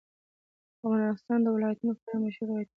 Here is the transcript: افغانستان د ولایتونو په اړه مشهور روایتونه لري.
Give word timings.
افغانستان 0.83 1.39
د 1.43 1.47
ولایتونو 1.55 1.93
په 1.99 2.03
اړه 2.07 2.17
مشهور 2.23 2.47
روایتونه 2.49 2.53
لري. 2.65 2.69